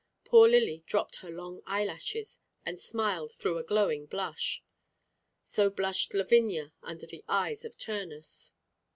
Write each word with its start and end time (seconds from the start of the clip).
Poor 0.25 0.49
Lily 0.49 0.83
dropped 0.87 1.17
her 1.17 1.29
long 1.29 1.61
eyelashes, 1.67 2.39
and 2.65 2.79
smiled 2.79 3.33
through 3.33 3.59
a 3.59 3.63
glowing 3.63 4.07
blush. 4.07 4.63
So 5.43 5.69
blushed 5.69 6.15
Lavinia 6.15 6.73
under 6.81 7.05
the 7.05 7.23
eyes 7.29 7.63
of 7.65 7.77
Turnus. 7.77 8.51